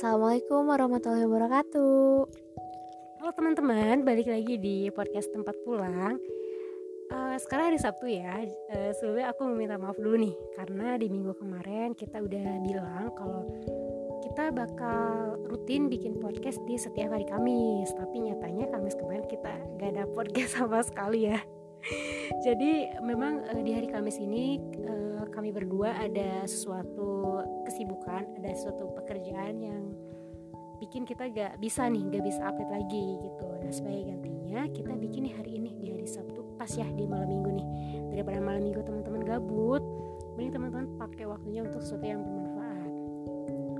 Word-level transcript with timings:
Assalamualaikum 0.00 0.64
warahmatullahi 0.64 1.28
wabarakatuh. 1.28 2.24
Halo 3.20 3.30
teman-teman, 3.36 4.00
balik 4.00 4.32
lagi 4.32 4.56
di 4.56 4.88
podcast 4.88 5.28
tempat 5.28 5.52
pulang. 5.60 6.16
Uh, 7.12 7.36
sekarang 7.36 7.68
hari 7.68 7.76
Sabtu 7.76 8.08
ya. 8.08 8.48
Uh, 8.72 8.96
sebelumnya 8.96 9.28
aku 9.28 9.44
meminta 9.52 9.76
maaf 9.76 10.00
dulu 10.00 10.16
nih, 10.24 10.32
karena 10.56 10.96
di 10.96 11.04
minggu 11.12 11.36
kemarin 11.36 11.92
kita 11.92 12.16
udah 12.16 12.48
bilang 12.64 13.12
kalau 13.12 13.44
kita 14.24 14.48
bakal 14.56 15.36
rutin 15.52 15.92
bikin 15.92 16.16
podcast 16.16 16.64
di 16.64 16.80
setiap 16.80 17.12
hari 17.12 17.28
Kamis. 17.28 17.92
Tapi 17.92 18.24
nyatanya 18.24 18.72
Kamis 18.72 18.96
kemarin 18.96 19.28
kita 19.28 19.52
gak 19.76 20.00
ada 20.00 20.08
podcast 20.08 20.56
sama 20.64 20.80
sekali 20.80 21.28
ya. 21.28 21.44
Jadi 22.40 23.04
memang 23.04 23.44
uh, 23.52 23.60
di 23.60 23.76
hari 23.76 23.92
Kamis 23.92 24.16
ini 24.16 24.56
uh, 24.80 25.09
kami 25.40 25.56
berdua 25.56 25.96
ada 25.96 26.44
sesuatu 26.44 27.40
kesibukan, 27.64 28.28
ada 28.36 28.52
suatu 28.60 28.92
pekerjaan 28.92 29.56
yang 29.56 29.88
bikin 30.84 31.08
kita 31.08 31.32
gak 31.32 31.56
bisa 31.56 31.88
nih, 31.88 32.12
gak 32.12 32.28
bisa 32.28 32.44
update 32.44 32.68
lagi 32.68 33.16
gitu. 33.24 33.48
Nah 33.48 33.72
sebagai 33.72 34.04
gantinya 34.12 34.68
kita 34.68 34.92
bikin 35.00 35.24
nih 35.24 35.34
hari 35.40 35.56
ini 35.56 35.80
di 35.80 35.96
hari 35.96 36.04
Sabtu 36.04 36.44
pas 36.60 36.68
ya 36.68 36.84
di 36.92 37.08
malam 37.08 37.24
minggu 37.24 37.56
nih 37.56 37.68
daripada 38.12 38.36
malam 38.36 38.68
minggu 38.68 38.84
teman-teman 38.84 39.24
gabut, 39.24 39.80
mending 40.36 40.60
teman-teman 40.60 40.86
pakai 41.00 41.24
waktunya 41.24 41.64
untuk 41.64 41.80
sesuatu 41.80 42.04
yang 42.04 42.20
bermanfaat. 42.20 42.92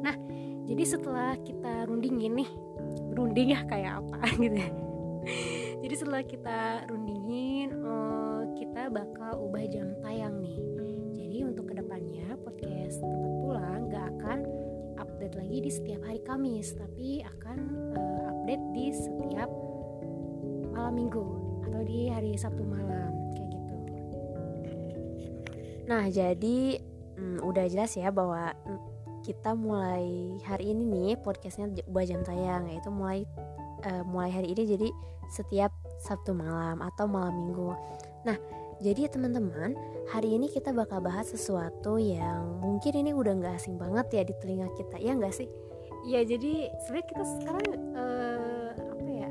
Nah 0.01 0.17
jadi 0.65 0.85
setelah 0.89 1.37
kita 1.45 1.85
rundingin 1.93 2.41
nih, 2.41 2.51
runding 3.13 3.53
ya 3.53 3.61
kayak 3.69 4.01
apa 4.01 4.17
gitu 4.41 4.57
ya. 4.57 4.71
Jadi 5.85 5.95
setelah 5.97 6.25
kita 6.25 6.89
rundingin, 6.89 7.69
uh, 7.85 8.49
kita 8.57 8.89
bakal 8.89 9.45
ubah 9.45 9.69
jam 9.69 9.93
tayang 10.01 10.41
nih. 10.41 10.57
Jadi 11.31 11.47
untuk 11.47 11.71
ke 11.71 11.79
depannya 11.79 12.35
podcast 12.43 12.99
tempat 12.99 13.33
pulang 13.39 13.87
gak 13.87 14.03
akan 14.19 14.39
update 14.99 15.39
lagi 15.39 15.63
di 15.63 15.71
setiap 15.71 16.03
hari 16.03 16.19
Kamis, 16.27 16.75
tapi 16.75 17.23
akan 17.23 17.59
uh, 17.95 18.35
update 18.35 18.65
di 18.75 18.87
setiap 18.91 19.47
malam 20.75 20.91
minggu 20.99 21.23
atau 21.71 21.87
di 21.87 22.11
hari 22.11 22.35
Sabtu 22.35 22.67
malam 22.67 23.15
kayak 23.31 23.47
gitu. 23.47 23.75
Nah 25.87 26.11
jadi 26.11 26.83
hmm, 27.15 27.47
udah 27.47 27.65
jelas 27.71 27.95
ya 27.95 28.11
bahwa 28.11 28.51
kita 29.23 29.55
mulai 29.55 30.35
hari 30.43 30.75
ini 30.75 30.83
nih 30.83 31.11
podcastnya 31.23 31.71
ubah 31.87 32.11
jam 32.11 32.27
tayang 32.27 32.67
yaitu 32.75 32.91
mulai 32.91 33.23
uh, 33.87 34.03
mulai 34.03 34.35
hari 34.35 34.51
ini 34.51 34.67
jadi 34.67 34.89
setiap 35.31 35.71
Sabtu 36.03 36.35
malam 36.35 36.83
atau 36.83 37.07
malam 37.07 37.39
minggu. 37.39 37.71
Nah, 38.27 38.35
jadi 38.81 39.13
teman-teman, 39.13 39.77
hari 40.09 40.41
ini 40.41 40.49
kita 40.49 40.73
bakal 40.73 41.05
bahas 41.05 41.29
sesuatu 41.29 42.01
yang 42.01 42.65
mungkin 42.65 42.97
ini 42.97 43.13
udah 43.13 43.37
nggak 43.37 43.61
asing 43.61 43.77
banget 43.77 44.09
ya 44.09 44.23
di 44.25 44.35
telinga 44.41 44.73
kita, 44.73 44.97
ya 44.97 45.13
nggak 45.13 45.37
sih? 45.37 45.49
Ya 46.09 46.25
jadi 46.25 46.73
sebenarnya 46.81 47.07
kita 47.13 47.25
sekarang 47.29 47.67
uh, 47.93 48.73
apa 48.73 49.05
ya 49.05 49.31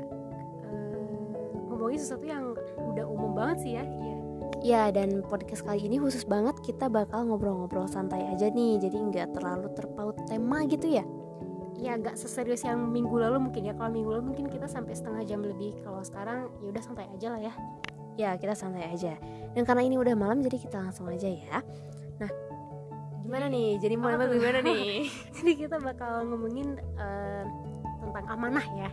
uh, 0.70 1.66
ngomongin 1.66 1.98
sesuatu 1.98 2.26
yang 2.30 2.54
udah 2.78 3.04
umum 3.10 3.34
banget 3.34 3.58
sih 3.66 3.72
ya. 3.74 3.82
Iya. 3.82 4.16
Ya 4.60 4.82
dan 4.94 5.26
podcast 5.26 5.66
kali 5.66 5.82
ini 5.82 5.98
khusus 5.98 6.22
banget 6.22 6.54
kita 6.62 6.86
bakal 6.86 7.26
ngobrol-ngobrol 7.26 7.90
santai 7.90 8.22
aja 8.30 8.54
nih, 8.54 8.78
jadi 8.78 8.96
nggak 9.02 9.34
terlalu 9.34 9.66
terpaut 9.74 10.14
tema 10.30 10.62
gitu 10.70 10.94
ya 10.94 11.02
ya 11.80 11.96
agak 11.96 12.12
seserius 12.20 12.60
yang 12.68 12.92
minggu 12.92 13.16
lalu 13.16 13.48
mungkin 13.48 13.64
ya 13.64 13.72
kalau 13.72 13.88
minggu 13.88 14.12
lalu 14.12 14.24
mungkin 14.30 14.46
kita 14.52 14.68
sampai 14.68 14.92
setengah 14.92 15.24
jam 15.24 15.40
lebih 15.40 15.80
kalau 15.80 16.04
sekarang 16.04 16.52
ya 16.60 16.68
udah 16.68 16.82
santai 16.84 17.08
aja 17.08 17.32
lah 17.32 17.40
ya 17.40 17.52
ya 18.18 18.34
kita 18.38 18.54
santai 18.54 18.88
aja. 18.88 19.14
Dan 19.54 19.62
karena 19.66 19.82
ini 19.84 19.98
udah 19.98 20.14
malam 20.14 20.40
jadi 20.42 20.56
kita 20.58 20.78
langsung 20.80 21.10
aja 21.10 21.28
ya. 21.28 21.58
Nah 22.22 22.30
gimana 23.22 23.46
nih? 23.46 23.78
Jadi 23.78 23.94
mau 23.94 24.10
oh, 24.10 24.26
gimana 24.26 24.58
nih? 24.64 25.06
Jadi 25.38 25.52
kita 25.54 25.78
bakal 25.78 26.26
ngomongin 26.26 26.78
uh, 26.98 27.44
tentang 28.02 28.26
amanah 28.26 28.66
ya. 28.74 28.90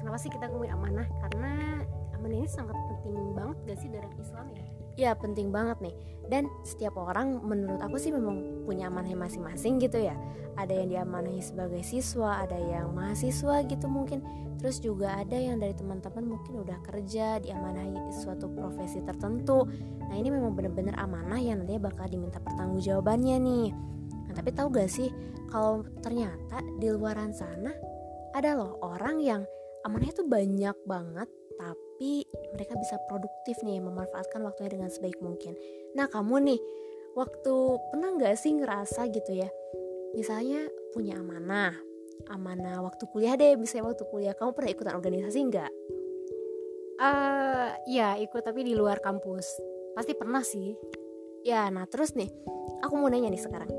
Kenapa 0.00 0.16
sih 0.16 0.32
kita 0.32 0.48
ngomongin 0.48 0.72
amanah? 0.72 1.06
Karena 1.26 1.84
amanah 2.16 2.36
ini 2.38 2.48
sangat 2.48 2.72
penting 2.72 3.36
banget 3.36 3.56
gak 3.68 3.78
sih 3.84 3.88
dalam 3.92 4.12
Islam 4.16 4.46
ya 4.56 4.77
ya 4.98 5.14
penting 5.14 5.54
banget 5.54 5.78
nih. 5.78 5.94
Dan 6.28 6.50
setiap 6.60 6.98
orang 7.00 7.40
menurut 7.40 7.80
aku 7.80 7.96
sih 7.96 8.12
memang 8.12 8.66
punya 8.68 8.92
amanah 8.92 9.16
masing-masing 9.16 9.80
gitu 9.80 9.96
ya. 10.02 10.18
Ada 10.60 10.84
yang 10.84 10.88
diamanahi 10.92 11.40
sebagai 11.40 11.80
siswa 11.86 12.44
ada 12.44 12.58
yang 12.58 12.92
mahasiswa 12.92 13.64
gitu 13.64 13.86
mungkin. 13.88 14.20
Terus 14.58 14.82
juga 14.82 15.22
ada 15.22 15.38
yang 15.38 15.62
dari 15.62 15.72
teman-teman 15.72 16.36
mungkin 16.36 16.66
udah 16.66 16.82
kerja 16.82 17.38
diamanahi 17.40 18.12
suatu 18.12 18.50
profesi 18.52 19.00
tertentu. 19.00 19.64
Nah 20.04 20.16
ini 20.18 20.28
memang 20.34 20.52
benar-benar 20.52 20.98
amanah 20.98 21.38
yang 21.38 21.62
nantinya 21.62 21.88
bakal 21.88 22.10
diminta 22.10 22.42
pertanggungjawabannya 22.42 23.36
nih. 23.38 23.68
Nah 24.28 24.32
tapi 24.34 24.50
tahu 24.52 24.68
gak 24.74 24.90
sih 24.90 25.08
kalau 25.48 25.86
ternyata 26.04 26.60
di 26.76 26.92
luaran 26.92 27.32
sana 27.32 27.72
ada 28.36 28.52
loh 28.52 28.76
orang 28.84 29.22
yang 29.24 29.40
amanahnya 29.88 30.12
tuh 30.20 30.28
banyak 30.28 30.76
banget 30.84 31.28
tapi 31.56 31.87
mereka 32.54 32.78
bisa 32.78 32.96
produktif 33.10 33.58
nih 33.66 33.82
memanfaatkan 33.82 34.42
waktunya 34.46 34.70
dengan 34.78 34.90
sebaik 34.90 35.18
mungkin. 35.18 35.58
Nah 35.98 36.06
kamu 36.06 36.54
nih 36.54 36.60
waktu 37.18 37.54
pernah 37.90 38.14
nggak 38.14 38.34
sih 38.38 38.54
ngerasa 38.54 39.10
gitu 39.10 39.42
ya 39.42 39.50
misalnya 40.14 40.70
punya 40.94 41.18
amanah 41.18 41.74
amanah 42.30 42.82
waktu 42.82 43.06
kuliah 43.10 43.34
deh 43.38 43.54
misalnya 43.54 43.94
waktu 43.94 44.04
kuliah 44.10 44.34
kamu 44.34 44.50
pernah 44.54 44.70
ikutan 44.74 44.94
organisasi 44.98 45.38
nggak? 45.48 45.72
Uh, 46.98 47.70
ya 47.86 48.18
ikut 48.18 48.42
tapi 48.42 48.66
di 48.66 48.74
luar 48.74 48.98
kampus 48.98 49.46
pasti 49.94 50.18
pernah 50.18 50.42
sih. 50.42 50.74
Ya 51.46 51.70
nah 51.70 51.86
terus 51.86 52.18
nih 52.18 52.28
aku 52.82 52.98
mau 52.98 53.06
nanya 53.06 53.30
nih 53.30 53.42
sekarang 53.42 53.70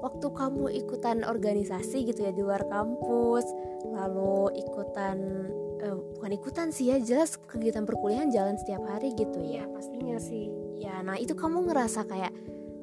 waktu 0.00 0.26
kamu 0.32 0.64
ikutan 0.84 1.24
organisasi 1.24 2.08
gitu 2.08 2.24
ya 2.24 2.32
di 2.32 2.40
luar 2.44 2.64
kampus 2.68 3.44
lalu 3.88 4.52
ikutan 4.56 5.48
uh, 5.80 5.96
bukan 6.16 6.30
ikutan 6.36 6.68
sih 6.70 6.92
ya 6.92 7.00
jelas 7.00 7.40
kegiatan 7.48 7.88
perkuliahan 7.88 8.28
jalan 8.28 8.56
setiap 8.60 8.84
hari 8.86 9.16
gitu 9.16 9.40
ya. 9.40 9.64
Pastinya 9.72 10.20
sih. 10.20 10.52
Ya 10.80 11.00
nah 11.04 11.16
itu 11.16 11.32
kamu 11.36 11.68
ngerasa 11.68 12.08
kayak 12.08 12.32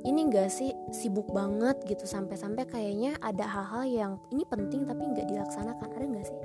ini 0.06 0.30
enggak 0.30 0.54
sih 0.54 0.72
sibuk 0.94 1.28
banget 1.34 1.82
gitu 1.90 2.06
sampai-sampai 2.06 2.64
kayaknya 2.70 3.18
ada 3.20 3.44
hal-hal 3.44 3.84
yang 3.88 4.12
ini 4.30 4.46
penting 4.48 4.86
tapi 4.86 5.04
nggak 5.04 5.28
dilaksanakan 5.28 5.90
ada 5.94 6.06
nggak 6.06 6.26
sih? 6.26 6.40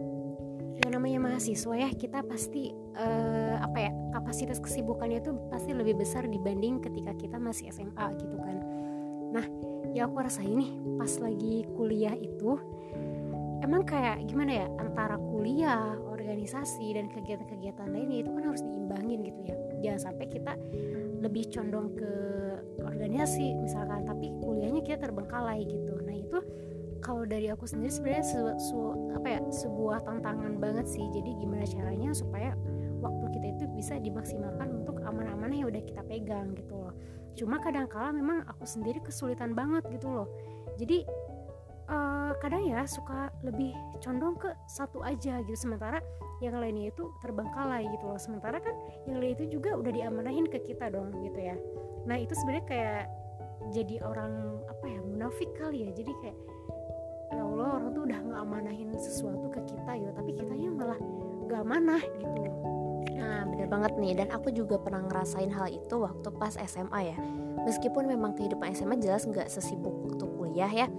Yang 0.82 0.90
namanya 0.98 1.18
mahasiswa 1.20 1.74
ya 1.76 1.88
kita 1.92 2.24
pasti 2.26 2.72
uh, 2.96 3.56
apa 3.60 3.78
ya 3.78 3.90
kapasitas 4.16 4.58
kesibukannya 4.58 5.20
itu 5.20 5.30
pasti 5.52 5.76
lebih 5.76 6.00
besar 6.00 6.26
dibanding 6.26 6.80
ketika 6.80 7.12
kita 7.14 7.36
masih 7.36 7.70
SMA 7.70 8.06
gitu 8.18 8.36
kan. 8.40 8.56
Nah 9.32 9.46
ya 9.92 10.08
aku 10.08 10.24
rasa 10.24 10.40
ini 10.42 10.80
pas 10.96 11.12
lagi 11.20 11.68
kuliah 11.76 12.16
itu 12.16 12.56
emang 13.62 13.86
kayak 13.86 14.26
gimana 14.26 14.66
ya 14.66 14.66
antara 14.82 15.16
kuliah 15.16 15.94
organisasi 16.10 16.98
dan 16.98 17.06
kegiatan-kegiatan 17.08 17.88
lainnya 17.88 18.26
itu 18.26 18.30
kan 18.34 18.42
harus 18.50 18.62
diimbangin 18.66 19.22
gitu 19.22 19.40
ya. 19.46 19.56
Jangan 19.82 20.00
sampai 20.10 20.26
kita 20.30 20.52
lebih 21.22 21.44
condong 21.54 21.94
ke 21.94 22.12
organisasi 22.82 23.54
misalkan 23.62 24.02
tapi 24.04 24.34
kuliahnya 24.42 24.82
kita 24.82 24.98
terbengkalai 25.08 25.62
gitu. 25.62 25.94
Nah 26.02 26.16
itu 26.18 26.38
kalau 27.02 27.26
dari 27.26 27.50
aku 27.50 27.66
sendiri 27.66 27.90
sebenarnya 27.90 28.26
su, 28.26 28.40
su, 28.62 28.78
apa 29.14 29.26
ya 29.38 29.40
sebuah 29.50 30.06
tantangan 30.06 30.58
banget 30.58 30.86
sih. 30.86 31.02
Jadi 31.10 31.34
gimana 31.38 31.66
caranya 31.66 32.14
supaya 32.14 32.54
waktu 33.02 33.26
kita 33.34 33.46
itu 33.58 33.64
bisa 33.74 33.98
dimaksimalkan 33.98 34.82
untuk 34.82 35.02
aman-amanah 35.02 35.56
yang 35.58 35.68
udah 35.70 35.82
kita 35.82 36.02
pegang 36.06 36.54
gitu 36.54 36.78
loh. 36.78 36.94
Cuma 37.34 37.58
kadang 37.58 37.90
kala 37.90 38.14
memang 38.14 38.46
aku 38.46 38.62
sendiri 38.62 39.02
kesulitan 39.02 39.54
banget 39.54 39.82
gitu 39.90 40.06
loh. 40.06 40.28
Jadi 40.78 41.02
uh, 41.92 42.32
kadang 42.40 42.64
ya 42.64 42.82
suka 42.88 43.28
lebih 43.44 43.76
condong 44.00 44.34
ke 44.40 44.48
satu 44.64 45.04
aja 45.04 45.44
gitu. 45.44 45.56
Sementara 45.56 46.00
yang 46.40 46.58
lainnya 46.58 46.90
itu 46.90 47.12
terbengkalai 47.20 47.86
gitu 47.92 48.04
loh. 48.08 48.18
Sementara 48.18 48.58
kan 48.58 48.74
yang 49.06 49.20
lain 49.20 49.36
itu 49.36 49.60
juga 49.60 49.76
udah 49.76 49.92
diamanahin 49.92 50.48
ke 50.48 50.64
kita 50.64 50.88
dong 50.88 51.12
gitu 51.20 51.38
ya. 51.38 51.56
Nah 52.08 52.16
itu 52.18 52.32
sebenarnya 52.34 52.66
kayak 52.66 53.04
jadi 53.70 54.02
orang 54.02 54.58
apa 54.66 54.84
ya 54.88 55.00
munafik 55.04 55.50
kali 55.54 55.86
ya. 55.86 55.90
Jadi 55.94 56.12
kayak 56.24 56.38
ya 57.32 57.42
Allah 57.44 57.68
orang 57.80 57.88
tuh 57.94 58.02
udah 58.08 58.18
nggak 58.18 58.40
amanahin 58.42 58.90
sesuatu 58.96 59.46
ke 59.48 59.60
kita 59.64 59.92
gitu 59.96 60.12
tapi 60.12 60.30
kitanya 60.36 60.68
malah 60.68 61.00
gak 61.48 61.60
amanah 61.64 62.02
gitu. 62.02 62.48
Nah 63.16 63.44
bener 63.46 63.68
banget 63.70 63.92
nih. 64.00 64.12
Dan 64.18 64.28
aku 64.34 64.50
juga 64.50 64.80
pernah 64.80 65.04
ngerasain 65.06 65.52
hal 65.52 65.70
itu 65.70 65.94
waktu 65.94 66.28
pas 66.36 66.58
SMA 66.58 67.00
ya. 67.14 67.16
Meskipun 67.62 68.10
memang 68.10 68.34
kehidupan 68.34 68.74
SMA 68.74 68.98
jelas 68.98 69.22
nggak 69.22 69.46
sesibuk 69.46 69.94
waktu 70.10 70.26
kuliah 70.34 70.72
ya 70.72 70.90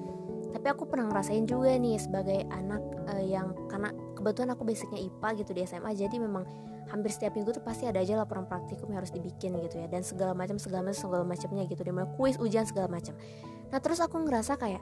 tapi 0.63 0.79
aku 0.79 0.87
pernah 0.87 1.11
ngerasain 1.11 1.43
juga 1.43 1.75
nih 1.75 1.99
sebagai 1.99 2.47
anak 2.47 2.79
uh, 3.11 3.19
yang 3.19 3.51
karena 3.67 3.91
kebetulan 4.15 4.55
aku 4.55 4.63
basicnya 4.63 4.95
IPA 4.95 5.43
gitu 5.43 5.51
di 5.51 5.67
SMA 5.67 5.91
jadi 5.91 6.15
memang 6.23 6.47
hampir 6.87 7.11
setiap 7.11 7.35
minggu 7.35 7.51
tuh 7.51 7.59
pasti 7.67 7.83
ada 7.83 7.99
aja 7.99 8.15
laporan 8.15 8.47
praktikum 8.47 8.87
yang 8.87 9.03
harus 9.03 9.11
dibikin 9.11 9.59
gitu 9.59 9.83
ya 9.83 9.91
dan 9.91 10.07
segala 10.07 10.31
macam 10.31 10.55
segala 10.55 10.87
macam 10.87 11.03
segala 11.03 11.27
macamnya 11.27 11.67
gitu 11.67 11.83
di 11.83 11.91
mana 11.91 12.07
kuis 12.15 12.39
ujian 12.39 12.63
segala 12.63 12.87
macam 12.87 13.11
nah 13.75 13.83
terus 13.83 13.99
aku 13.99 14.23
ngerasa 14.23 14.55
kayak 14.55 14.79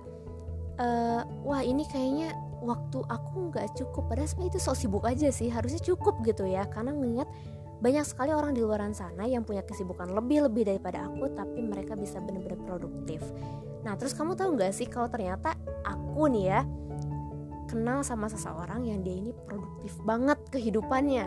uh, 0.78 1.26
wah 1.42 1.66
ini 1.66 1.82
kayaknya 1.90 2.30
waktu 2.62 3.02
aku 3.02 3.50
nggak 3.50 3.74
cukup 3.74 4.06
padahal 4.06 4.30
sebenarnya 4.30 4.54
itu 4.54 4.62
so 4.62 4.78
sibuk 4.78 5.02
aja 5.02 5.34
sih 5.34 5.50
harusnya 5.50 5.82
cukup 5.82 6.22
gitu 6.22 6.46
ya 6.46 6.70
karena 6.70 6.94
mengingat 6.94 7.26
banyak 7.82 8.06
sekali 8.06 8.30
orang 8.30 8.54
di 8.54 8.62
luar 8.62 8.86
sana 8.94 9.26
yang 9.26 9.42
punya 9.42 9.66
kesibukan 9.66 10.14
lebih-lebih 10.14 10.70
daripada 10.70 11.10
aku 11.10 11.26
tapi 11.34 11.66
mereka 11.66 11.98
bisa 11.98 12.22
benar-benar 12.22 12.62
produktif. 12.62 13.26
Nah 13.82 13.94
terus 13.98 14.14
kamu 14.14 14.38
tahu 14.38 14.58
nggak 14.58 14.74
sih 14.74 14.86
kalau 14.86 15.10
ternyata 15.10 15.58
aku 15.82 16.30
nih 16.30 16.46
ya 16.54 16.62
kenal 17.66 18.04
sama 18.04 18.28
seseorang 18.28 18.84
yang 18.84 19.00
dia 19.02 19.16
ini 19.16 19.32
produktif 19.48 19.96
banget 20.04 20.38
kehidupannya? 20.52 21.26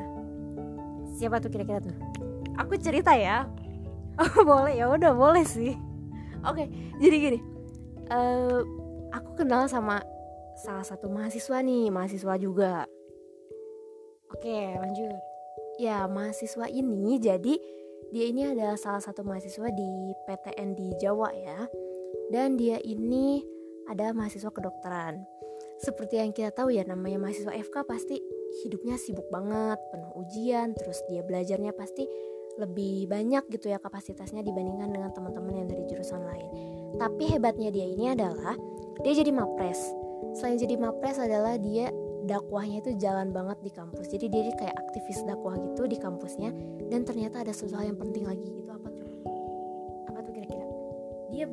Siapa 1.17 1.41
tuh 1.41 1.51
kira-kira 1.51 1.81
tuh? 1.81 1.97
Aku 2.61 2.79
cerita 2.79 3.15
ya. 3.17 3.49
Oh 4.15 4.47
boleh. 4.47 4.79
Ya 4.79 4.87
udah 4.87 5.11
boleh 5.11 5.43
sih. 5.43 5.75
Oke 6.47 6.71
jadi 7.03 7.17
gini. 7.19 7.39
Uh, 8.07 8.63
aku 9.11 9.43
kenal 9.43 9.67
sama 9.67 10.07
salah 10.55 10.87
satu 10.87 11.11
mahasiswa 11.11 11.59
nih 11.59 11.91
mahasiswa 11.91 12.35
juga. 12.39 12.87
Oke 14.31 14.79
lanjut. 14.79 15.19
Ya 15.83 16.07
mahasiswa 16.07 16.71
ini 16.71 17.19
jadi 17.19 17.59
dia 18.15 18.25
ini 18.31 18.47
adalah 18.47 18.79
salah 18.79 19.03
satu 19.03 19.27
mahasiswa 19.27 19.67
di 19.75 20.15
PTN 20.31 20.79
di 20.79 20.95
Jawa 21.03 21.35
ya 21.35 21.67
dan 22.33 22.57
dia 22.57 22.81
ini 22.81 23.45
ada 23.89 24.13
mahasiswa 24.17 24.49
kedokteran. 24.49 25.25
Seperti 25.81 26.23
yang 26.23 26.31
kita 26.33 26.55
tahu 26.55 26.73
ya 26.73 26.87
namanya 26.87 27.21
mahasiswa 27.21 27.53
FK 27.53 27.85
pasti 27.85 28.17
hidupnya 28.65 28.97
sibuk 28.97 29.27
banget 29.29 29.77
penuh 29.91 30.13
ujian 30.23 30.73
terus 30.73 31.03
dia 31.11 31.21
belajarnya 31.27 31.75
pasti 31.75 32.07
lebih 32.55 33.11
banyak 33.11 33.51
gitu 33.51 33.67
ya 33.67 33.83
kapasitasnya 33.83 34.47
dibandingkan 34.47 34.95
dengan 34.95 35.11
teman-teman 35.11 35.65
yang 35.65 35.69
dari 35.69 35.83
jurusan 35.91 36.23
lain. 36.23 36.49
Tapi 36.95 37.35
hebatnya 37.35 37.75
dia 37.75 37.87
ini 37.91 38.15
adalah 38.15 38.55
dia 39.03 39.13
jadi 39.13 39.35
mapres. 39.35 39.83
Selain 40.39 40.55
jadi 40.59 40.79
mapres 40.79 41.19
adalah 41.19 41.59
dia 41.59 41.91
dakwahnya 42.25 42.81
itu 42.81 42.95
jalan 42.97 43.35
banget 43.35 43.59
di 43.61 43.71
kampus. 43.75 44.07
Jadi 44.09 44.31
dia 44.31 44.55
kayak 44.55 44.77
aktivis 44.79 45.27
dakwah 45.27 45.59
gitu 45.59 45.91
di 45.91 45.99
kampusnya. 45.99 46.55
Dan 46.89 47.03
ternyata 47.03 47.43
ada 47.43 47.51
sesuatu 47.51 47.83
yang 47.83 47.99
penting 47.99 48.25
lagi 48.25 48.47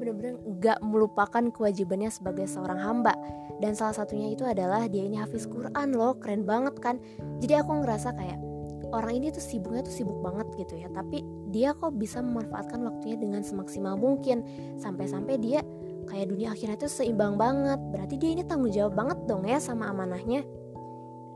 benar-benar 0.02 0.42
nggak 0.42 0.80
melupakan 0.82 1.44
kewajibannya 1.54 2.10
sebagai 2.10 2.50
seorang 2.50 2.82
hamba. 2.82 3.14
Dan 3.62 3.78
salah 3.78 3.94
satunya 3.94 4.34
itu 4.34 4.42
adalah 4.42 4.90
dia 4.90 5.06
ini 5.06 5.22
hafiz 5.22 5.46
Quran 5.46 5.94
loh 5.94 6.18
keren 6.18 6.42
banget 6.50 6.82
kan. 6.82 6.98
Jadi 7.38 7.54
aku 7.62 7.86
ngerasa 7.86 8.18
kayak 8.18 8.42
orang 8.90 9.22
ini 9.22 9.30
tuh 9.30 9.40
sibuknya 9.46 9.86
tuh 9.86 9.94
sibuk 9.94 10.18
banget 10.26 10.50
gitu 10.58 10.82
ya. 10.82 10.90
Tapi 10.90 11.22
dia 11.54 11.78
kok 11.78 11.94
bisa 11.94 12.26
memanfaatkan 12.26 12.82
waktunya 12.82 13.22
dengan 13.22 13.46
semaksimal 13.46 13.94
mungkin. 14.02 14.42
Sampai-sampai 14.82 15.38
dia 15.38 15.62
kayak 16.10 16.34
dunia 16.34 16.58
akhirnya 16.58 16.82
itu 16.82 16.90
seimbang 16.90 17.38
banget. 17.38 17.78
Berarti 17.94 18.18
dia 18.18 18.34
ini 18.34 18.42
tanggung 18.42 18.74
jawab 18.74 18.98
banget 18.98 19.30
dong 19.30 19.46
ya 19.46 19.62
sama 19.62 19.94
amanahnya. 19.94 20.42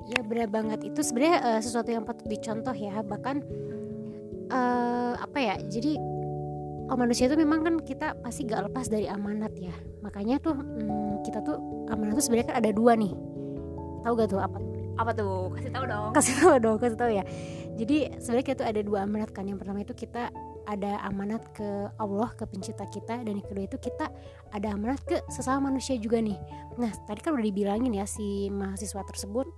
Ya 0.10 0.20
benar 0.26 0.50
banget. 0.50 0.82
Itu 0.82 1.06
sebenarnya 1.06 1.38
uh, 1.46 1.62
sesuatu 1.62 1.94
yang 1.94 2.10
patut 2.10 2.26
dicontoh 2.26 2.74
ya. 2.74 3.06
Bahkan 3.06 3.36
uh, 4.50 5.14
apa 5.18 5.38
ya 5.38 5.56
jadi 5.66 6.15
oh 6.90 6.98
manusia 6.98 7.26
itu 7.26 7.38
memang 7.38 7.66
kan 7.66 7.76
kita 7.82 8.14
pasti 8.22 8.46
gak 8.46 8.70
lepas 8.70 8.86
dari 8.90 9.10
amanat 9.10 9.54
ya. 9.58 9.74
Makanya 10.06 10.38
tuh 10.38 10.54
hmm, 10.54 11.26
kita 11.26 11.42
tuh 11.42 11.58
amanat 11.90 12.18
tuh 12.18 12.26
sebenarnya 12.30 12.48
kan 12.54 12.58
ada 12.62 12.72
dua 12.72 12.94
nih. 12.94 13.14
Tahu 14.06 14.14
gak 14.14 14.30
tuh 14.30 14.42
apa? 14.42 14.58
Apa 14.96 15.12
tuh? 15.12 15.52
Kasih 15.58 15.72
tahu 15.74 15.86
dong. 15.90 16.12
Kasih 16.14 16.34
tahu 16.38 16.56
dong 16.66 16.78
kasih 16.78 16.98
tahu 16.98 17.12
ya. 17.12 17.24
Jadi 17.76 17.98
sebenarnya 18.22 18.46
kita 18.46 18.58
tuh 18.64 18.68
ada 18.70 18.82
dua 18.86 19.00
amanat 19.04 19.30
kan. 19.34 19.44
Yang 19.50 19.66
pertama 19.66 19.80
itu 19.84 19.94
kita 19.98 20.24
ada 20.66 20.94
amanat 21.06 21.44
ke 21.52 21.90
Allah 21.98 22.30
ke 22.38 22.46
pencipta 22.48 22.86
kita. 22.88 23.26
Dan 23.26 23.42
yang 23.42 23.48
kedua 23.48 23.66
itu 23.66 23.78
kita 23.82 24.08
ada 24.54 24.68
amanat 24.72 25.02
ke 25.04 25.20
sesama 25.34 25.74
manusia 25.74 25.98
juga 25.98 26.22
nih. 26.22 26.38
Nah 26.78 26.94
tadi 27.10 27.20
kan 27.20 27.34
udah 27.36 27.46
dibilangin 27.46 27.92
ya 27.92 28.06
si 28.06 28.48
mahasiswa 28.54 29.02
tersebut 29.04 29.50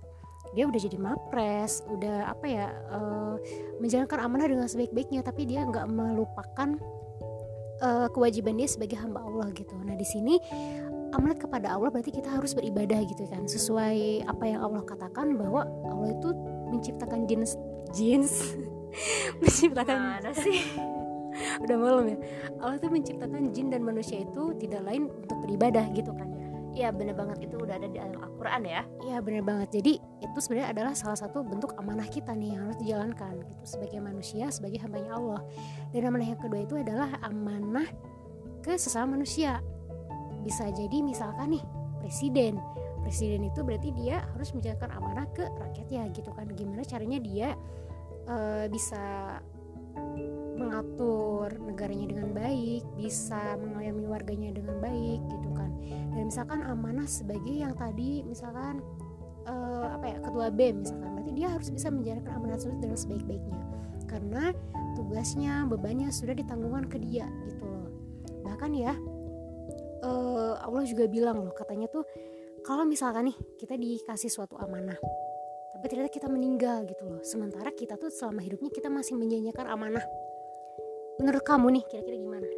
dia 0.56 0.64
udah 0.64 0.80
jadi 0.80 0.96
mapres 0.96 1.84
udah 1.92 2.32
apa 2.32 2.46
ya 2.48 2.72
uh, 2.88 3.36
menjalankan 3.84 4.16
amanah 4.24 4.48
dengan 4.48 4.66
sebaik-baiknya. 4.66 5.20
Tapi 5.20 5.44
dia 5.44 5.62
nggak 5.62 5.86
melupakan 5.92 6.72
uh, 7.80 8.08
kewajiban 8.12 8.58
dia 8.58 8.68
sebagai 8.68 8.98
hamba 8.98 9.22
Allah 9.24 9.50
gitu. 9.54 9.74
Nah 9.82 9.94
di 9.94 10.06
sini 10.06 10.38
amanat 11.14 11.40
kepada 11.40 11.72
Allah 11.72 11.88
berarti 11.88 12.12
kita 12.12 12.28
harus 12.28 12.52
beribadah 12.52 13.00
gitu 13.06 13.24
kan. 13.28 13.46
Sesuai 13.48 14.28
apa 14.28 14.44
yang 14.44 14.60
Allah 14.64 14.82
katakan 14.84 15.36
bahwa 15.38 15.64
Allah 15.88 16.12
itu 16.12 16.30
menciptakan 16.68 17.24
jenis 17.24 17.56
jeans 17.96 18.54
menciptakan 19.40 20.20
Mana 20.20 20.30
sih? 20.36 20.64
Udah 21.64 21.76
malam 21.78 22.04
ya. 22.10 22.18
Allah 22.58 22.76
itu 22.82 22.88
menciptakan 22.90 23.42
jin 23.54 23.70
dan 23.70 23.86
manusia 23.86 24.26
itu 24.26 24.58
tidak 24.58 24.82
lain 24.82 25.06
untuk 25.06 25.38
beribadah 25.46 25.86
gitu 25.94 26.10
kan 26.10 26.28
ya 26.34 26.47
Iya 26.74 26.92
bener 26.92 27.14
banget. 27.16 27.48
Itu 27.48 27.60
udah 27.60 27.76
ada 27.80 27.88
di 27.88 27.98
Al-Quran 27.98 28.62
ya. 28.64 28.82
Iya 29.04 29.18
bener 29.24 29.42
banget. 29.44 29.68
Jadi 29.80 29.92
itu 29.98 30.38
sebenarnya 30.38 30.68
adalah 30.74 30.92
salah 30.94 31.18
satu 31.18 31.40
bentuk 31.44 31.72
amanah 31.80 32.06
kita 32.08 32.34
nih 32.34 32.56
yang 32.56 32.62
harus 32.68 32.78
dijalankan 32.82 33.32
gitu 33.44 33.62
sebagai 33.64 33.98
manusia 34.02 34.44
sebagai 34.52 34.78
hambanya 34.82 35.16
Allah. 35.16 35.40
Dan 35.90 36.08
amanah 36.08 36.28
yang 36.34 36.40
kedua 36.40 36.60
itu 36.64 36.74
adalah 36.78 37.10
amanah 37.24 37.88
ke 38.60 38.76
sesama 38.76 39.16
manusia. 39.16 39.64
Bisa 40.44 40.68
jadi 40.70 41.00
misalkan 41.00 41.56
nih 41.56 41.64
presiden. 42.00 42.60
Presiden 43.02 43.48
itu 43.48 43.64
berarti 43.64 43.88
dia 43.96 44.20
harus 44.36 44.52
menjalankan 44.52 44.90
amanah 44.92 45.26
ke 45.32 45.44
rakyatnya 45.46 46.12
gitu 46.12 46.28
kan. 46.34 46.44
Gimana 46.52 46.84
caranya 46.84 47.18
dia 47.22 47.48
uh, 48.28 48.68
bisa 48.68 49.38
mengatur 50.58 51.54
negaranya 51.88 52.12
dengan 52.12 52.30
baik, 52.36 52.84
bisa 53.00 53.56
mengayomi 53.56 54.04
warganya 54.04 54.52
dengan 54.52 54.76
baik 54.76 55.24
gitu 55.24 55.48
kan. 55.56 55.72
Dan 56.12 56.28
misalkan 56.28 56.60
amanah 56.68 57.08
sebagai 57.08 57.48
yang 57.64 57.72
tadi 57.80 58.20
misalkan 58.28 58.84
uh, 59.48 59.96
apa 59.96 60.04
ya 60.12 60.16
ketua 60.20 60.52
BEM 60.52 60.84
misalkan, 60.84 61.10
berarti 61.16 61.32
dia 61.32 61.48
harus 61.48 61.68
bisa 61.72 61.88
menjalankan 61.88 62.32
amanah 62.36 62.60
tersebut 62.60 62.78
dengan 62.84 62.98
sebaik-baiknya. 63.00 63.60
Karena 64.04 64.52
tugasnya, 65.00 65.64
bebannya 65.64 66.12
sudah 66.12 66.36
ditanggungkan 66.36 66.92
ke 66.92 67.00
dia 67.00 67.24
gitu 67.48 67.64
loh. 67.64 67.88
Bahkan 68.44 68.70
ya 68.76 68.92
uh, 70.04 70.60
Allah 70.60 70.84
juga 70.84 71.08
bilang 71.08 71.40
loh 71.40 71.56
katanya 71.56 71.88
tuh 71.88 72.04
kalau 72.60 72.84
misalkan 72.84 73.32
nih 73.32 73.38
kita 73.56 73.80
dikasih 73.80 74.28
suatu 74.28 74.60
amanah 74.60 74.98
tapi 75.78 75.84
ternyata 75.88 76.10
kita 76.10 76.26
meninggal 76.26 76.84
gitu 76.90 77.06
loh 77.06 77.22
sementara 77.22 77.70
kita 77.70 77.94
tuh 77.94 78.10
selama 78.10 78.42
hidupnya 78.42 78.66
kita 78.74 78.90
masih 78.90 79.14
menyanyikan 79.14 79.70
amanah 79.70 80.02
menurut 81.18 81.42
kamu 81.42 81.78
nih 81.78 81.84
kira-kira 81.90 82.16
gimana? 82.18 82.48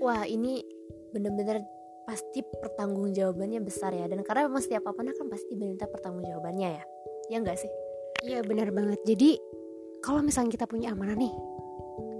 Wah 0.00 0.24
ini 0.24 0.64
bener-bener 1.12 1.60
pasti 2.08 2.42
pertanggungjawabannya 2.42 3.60
besar 3.62 3.94
ya. 3.94 4.08
Dan 4.08 4.24
karena 4.24 4.48
memang 4.48 4.64
setiap 4.64 4.88
amanah 4.88 5.14
kan 5.14 5.28
pasti 5.28 5.54
diminta 5.54 5.86
pertanggungjawabannya 5.86 6.68
ya. 6.74 6.84
Ya 7.30 7.36
enggak 7.38 7.60
sih? 7.60 7.70
Iya 8.26 8.42
benar 8.42 8.72
banget. 8.72 9.00
Jadi 9.04 9.38
kalau 10.00 10.24
misalnya 10.24 10.50
kita 10.56 10.66
punya 10.66 10.92
amanah 10.96 11.16
nih 11.16 11.32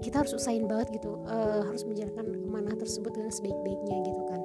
kita 0.01 0.25
harus 0.25 0.33
usahain 0.33 0.65
banget 0.65 0.97
gitu 0.97 1.21
uh, 1.29 1.61
harus 1.65 1.85
menjalankan 1.85 2.25
amanah 2.49 2.73
tersebut 2.77 3.13
dengan 3.13 3.29
sebaik-baiknya 3.33 3.97
gitu 4.05 4.21
kan. 4.29 4.41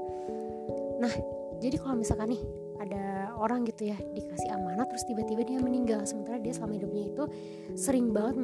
Nah 1.00 1.14
jadi 1.60 1.76
kalau 1.80 1.96
misalkan 1.96 2.36
nih 2.36 2.42
ada 2.76 3.32
orang 3.40 3.64
gitu 3.64 3.88
ya 3.88 3.96
dikasih 4.12 4.52
amanah 4.52 4.84
terus 4.84 5.04
tiba-tiba 5.08 5.42
dia 5.48 5.56
meninggal 5.60 6.04
sementara 6.04 6.36
dia 6.36 6.52
selama 6.52 6.76
hidupnya 6.76 7.04
itu 7.08 7.24
sering 7.72 8.12
banget 8.12 8.36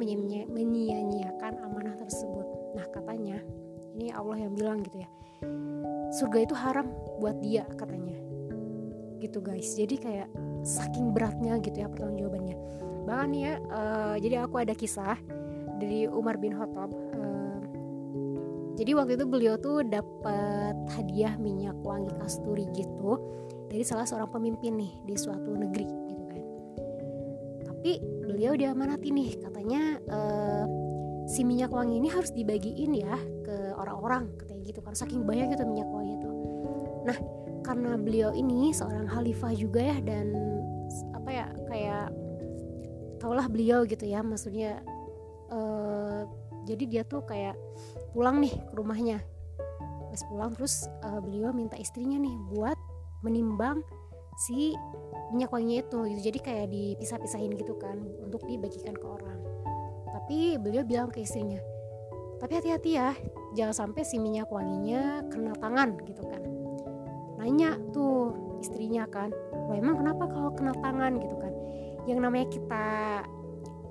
menyia-nyiakan 0.49 1.53
amanah 1.61 1.93
tersebut 2.01 2.42
nah 2.73 2.85
katanya 2.89 3.41
ini 3.93 4.09
Allah 4.09 4.37
yang 4.41 4.53
bilang 4.57 4.81
gitu 4.81 5.01
ya 5.01 5.09
surga 6.13 6.37
itu 6.45 6.53
haram 6.53 6.87
buat 7.17 7.41
dia 7.41 7.65
katanya. 7.73 8.13
Gitu 9.17 9.41
guys. 9.41 9.73
Jadi 9.73 9.97
kayak 9.97 10.29
saking 10.63 11.11
beratnya 11.11 11.59
gitu 11.59 11.83
ya 11.83 11.87
pertanyaan 11.91 12.19
jawabannya 12.23 12.57
bahkan 13.03 13.35
ya 13.35 13.59
uh, 13.67 14.15
jadi 14.15 14.47
aku 14.47 14.63
ada 14.63 14.71
kisah 14.71 15.19
dari 15.75 16.07
Umar 16.07 16.39
bin 16.39 16.55
Khattab 16.55 16.87
uh, 16.95 17.59
jadi 18.79 18.95
waktu 18.95 19.19
itu 19.19 19.25
beliau 19.27 19.59
tuh 19.59 19.83
dapat 19.83 20.75
hadiah 20.95 21.35
minyak 21.35 21.75
wangi 21.83 22.09
kasturi 22.15 22.65
gitu 22.71 23.19
dari 23.67 23.83
salah 23.83 24.07
seorang 24.07 24.31
pemimpin 24.31 24.79
nih 24.79 24.91
di 25.03 25.15
suatu 25.19 25.51
negeri 25.53 25.85
gitu 25.85 26.23
kan. 26.29 26.43
Tapi 27.69 27.91
beliau 28.01 28.57
diamanati 28.57 29.13
nih 29.13 29.29
katanya 29.45 29.81
uh, 30.09 30.32
si 31.33 31.41
minyak 31.41 31.73
wangi 31.73 31.97
ini 31.97 32.13
harus 32.13 32.29
dibagiin 32.29 32.93
ya 32.93 33.17
ke 33.41 33.73
orang-orang 33.73 34.29
katanya 34.37 34.63
gitu 34.69 34.79
kan. 34.85 34.93
Saking 34.93 35.25
banyak 35.25 35.57
gitu 35.57 35.65
minyak 35.65 35.89
wangi 35.89 36.13
itu. 36.21 36.29
Nah 37.09 37.17
karena 37.65 37.97
beliau 37.97 38.29
ini 38.37 38.69
seorang 38.69 39.09
khalifah 39.09 39.53
juga 39.57 39.81
ya 39.81 39.97
dan 40.05 40.29
apa 41.17 41.29
ya 41.33 41.45
kayak 41.73 42.07
taulah 43.17 43.49
beliau 43.49 43.81
gitu 43.89 44.05
ya 44.05 44.21
maksudnya 44.21 44.83
uh, 45.49 46.29
jadi 46.69 46.83
dia 46.85 47.03
tuh 47.07 47.25
kayak 47.25 47.57
pulang 48.13 48.37
nih 48.37 48.53
ke 48.53 48.73
rumahnya. 48.77 49.17
Pas 50.13 50.21
pulang 50.29 50.53
terus 50.53 50.85
uh, 51.01 51.17
beliau 51.17 51.49
minta 51.49 51.73
istrinya 51.81 52.21
nih 52.21 52.37
buat 52.53 52.77
menimbang 53.25 53.81
si 54.37 54.77
minyak 55.33 55.49
wanginya 55.49 55.81
itu 55.81 55.99
gitu. 56.13 56.21
jadi 56.29 56.39
kayak 56.41 56.67
dipisah-pisahin 56.69 57.57
gitu 57.57 57.73
kan 57.81 57.97
untuk 58.21 58.45
dibagikan 58.45 58.93
ke 58.93 59.05
orang 59.05 59.52
tapi 60.13 60.61
beliau 60.61 60.85
bilang 60.85 61.09
ke 61.09 61.25
istrinya 61.25 61.59
tapi 62.43 62.59
hati-hati 62.59 62.91
ya 62.99 63.15
jangan 63.55 63.71
sampai 63.71 64.03
si 64.03 64.19
minyak 64.19 64.51
wanginya 64.51 65.23
kena 65.31 65.55
tangan 65.63 65.95
gitu 66.03 66.27
kan. 66.27 66.43
Nanya 67.39 67.79
tuh 67.95 68.35
istrinya 68.59 69.07
kan 69.07 69.31
lo 69.31 69.71
emang 69.71 70.03
kenapa 70.03 70.27
kalau 70.27 70.51
kena 70.51 70.75
tangan? 70.75 71.23
gitu 71.23 71.39
kan. 71.39 71.55
Yang 72.03 72.19
namanya 72.19 72.47
kita 72.51 72.85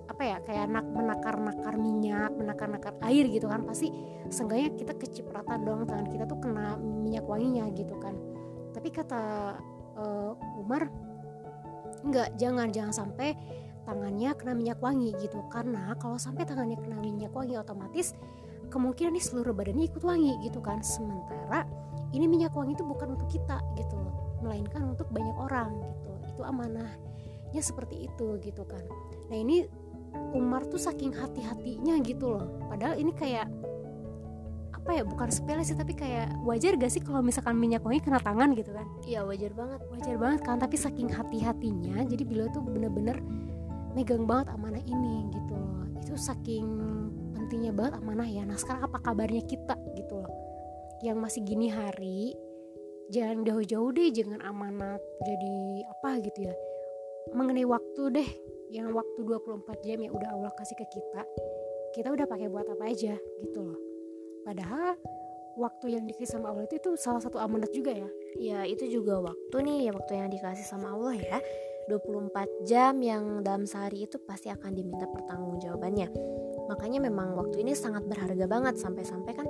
apa 0.04 0.22
ya 0.28 0.36
kayak 0.44 0.68
nak 0.68 0.84
menakar-nakar 0.92 1.80
minyak 1.80 2.28
menakar-nakar 2.36 2.92
air 3.08 3.24
gitu 3.32 3.48
kan 3.48 3.64
pasti 3.64 3.88
seenggaknya 4.28 4.76
kita 4.76 4.92
kecipratan 5.00 5.64
dong 5.64 5.88
tangan 5.88 6.12
kita 6.12 6.28
tuh 6.28 6.36
kena 6.36 6.76
minyak 6.76 7.24
wanginya 7.24 7.72
gitu 7.72 7.96
kan. 7.96 8.12
Tapi 8.76 8.92
kata 8.92 9.56
uh, 9.96 10.60
Umar 10.60 10.92
enggak 12.04 12.36
jangan 12.36 12.68
jangan 12.68 12.92
sampai 12.92 13.32
tangannya 13.84 14.34
kena 14.38 14.52
minyak 14.54 14.78
wangi 14.78 15.14
gitu. 15.18 15.42
Karena 15.50 15.94
kalau 15.98 16.16
sampai 16.16 16.46
tangannya 16.46 16.78
kena 16.78 16.98
minyak 16.98 17.34
wangi 17.34 17.58
otomatis 17.58 18.14
kemungkinan 18.72 19.12
nih 19.12 19.24
seluruh 19.24 19.52
badannya 19.52 19.86
ikut 19.92 20.02
wangi 20.02 20.40
gitu 20.46 20.58
kan. 20.64 20.80
Sementara 20.80 21.68
ini 22.16 22.24
minyak 22.28 22.56
wangi 22.56 22.76
itu 22.76 22.84
bukan 22.84 23.16
untuk 23.16 23.28
kita 23.28 23.60
gitu 23.76 23.96
loh 23.96 24.40
melainkan 24.42 24.82
untuk 24.96 25.08
banyak 25.12 25.36
orang 25.38 25.70
gitu. 25.78 26.12
Itu 26.34 26.42
amanahnya 26.42 27.62
seperti 27.62 28.08
itu 28.10 28.40
gitu 28.42 28.64
kan. 28.64 28.82
Nah 29.30 29.38
ini 29.38 29.64
Umar 30.36 30.68
tuh 30.68 30.80
saking 30.80 31.16
hati-hatinya 31.16 31.96
gitu 32.04 32.36
loh. 32.36 32.46
Padahal 32.68 33.00
ini 33.00 33.12
kayak 33.16 33.48
apa 34.72 34.98
ya 34.98 35.06
bukan 35.06 35.30
sepele 35.30 35.62
sih 35.62 35.78
tapi 35.78 35.94
kayak 35.94 36.42
wajar 36.42 36.74
gak 36.74 36.90
sih 36.90 36.98
kalau 36.98 37.22
misalkan 37.22 37.54
minyak 37.54 37.86
wangi 37.86 38.02
kena 38.02 38.18
tangan 38.18 38.50
gitu 38.58 38.74
kan? 38.74 38.84
Iya 39.06 39.22
wajar 39.22 39.54
banget. 39.54 39.80
Wajar 39.88 40.16
banget 40.18 40.40
kan 40.42 40.58
tapi 40.58 40.74
saking 40.74 41.08
hati-hatinya 41.08 42.02
jadi 42.02 42.22
beliau 42.26 42.48
tuh 42.50 42.66
bener-bener 42.66 43.22
megang 43.92 44.24
banget 44.24 44.52
amanah 44.52 44.82
ini 44.84 45.28
gitu 45.32 45.54
loh. 45.56 45.84
Itu 46.00 46.14
saking 46.16 46.66
pentingnya 47.36 47.72
banget 47.72 48.00
amanah 48.00 48.28
ya. 48.28 48.42
Nah 48.44 48.56
sekarang 48.56 48.88
apa 48.88 48.98
kabarnya 49.00 49.44
kita 49.44 49.76
gitu 49.96 50.20
loh. 50.20 50.32
Yang 51.04 51.18
masih 51.18 51.40
gini 51.44 51.66
hari 51.68 52.32
jangan 53.12 53.44
jauh-jauh 53.44 53.90
deh 53.92 54.08
jangan 54.14 54.40
amanat 54.44 55.00
jadi 55.24 55.56
apa 55.88 56.10
gitu 56.24 56.48
ya. 56.48 56.54
Mengenai 57.36 57.68
waktu 57.68 58.02
deh 58.12 58.28
yang 58.72 58.90
waktu 58.96 59.20
24 59.20 59.84
jam 59.84 59.98
ya 60.00 60.10
udah 60.10 60.28
Allah 60.32 60.52
kasih 60.56 60.74
ke 60.80 60.86
kita 60.88 61.22
kita 61.92 62.08
udah 62.08 62.24
pakai 62.24 62.48
buat 62.48 62.64
apa 62.72 62.88
aja 62.88 63.14
gitu 63.44 63.60
loh. 63.60 63.78
Padahal 64.42 64.96
waktu 65.60 66.00
yang 66.00 66.08
dikasih 66.08 66.40
sama 66.40 66.50
Allah 66.50 66.64
itu, 66.64 66.80
itu 66.80 66.90
salah 66.96 67.20
satu 67.20 67.36
amanat 67.36 67.68
juga 67.76 67.92
ya. 67.92 68.08
Ya 68.40 68.58
itu 68.64 68.88
juga 68.88 69.20
waktu 69.20 69.56
nih 69.60 69.78
ya 69.86 69.92
waktu 69.92 70.12
yang 70.16 70.32
dikasih 70.32 70.64
sama 70.64 70.96
Allah 70.96 71.14
ya 71.20 71.36
24 71.90 72.68
jam 72.68 72.94
yang 73.02 73.42
dalam 73.42 73.66
sehari 73.66 74.06
itu 74.06 74.18
pasti 74.22 74.50
akan 74.52 74.70
diminta 74.74 75.06
pertanggungjawabannya. 75.10 76.08
Makanya 76.70 76.98
memang 77.02 77.34
waktu 77.34 77.66
ini 77.66 77.74
sangat 77.74 78.06
berharga 78.06 78.46
banget 78.46 78.78
sampai-sampai 78.78 79.32
kan 79.34 79.46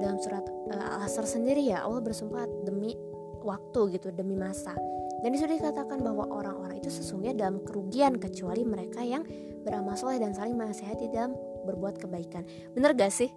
dalam 0.00 0.20
surat 0.20 0.44
uh, 0.44 1.00
Al-Asr 1.00 1.24
sendiri 1.24 1.64
ya 1.64 1.84
Allah 1.84 2.04
bersumpah 2.04 2.44
demi 2.68 2.96
waktu 3.40 3.96
gitu 3.96 4.12
demi 4.12 4.36
masa. 4.36 4.76
Dan 5.20 5.36
sudah 5.36 5.56
dikatakan 5.56 6.00
bahwa 6.00 6.24
orang-orang 6.32 6.80
itu 6.80 6.88
sesungguhnya 6.88 7.36
dalam 7.36 7.60
kerugian 7.60 8.16
kecuali 8.16 8.64
mereka 8.64 9.04
yang 9.04 9.20
beramal 9.60 9.92
soleh 9.92 10.16
dan 10.16 10.32
saling 10.32 10.56
menasihati 10.56 11.12
dalam 11.12 11.36
berbuat 11.68 12.00
kebaikan. 12.00 12.48
Bener 12.72 12.96
gak 12.96 13.12
sih? 13.12 13.28